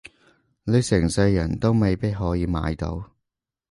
[0.63, 3.11] 你成世人都未必可以買到